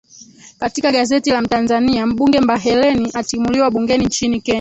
[0.59, 4.49] katika gazeti la mtanzania mbunge mbaheleni atimuliwa bungeni nchini kenya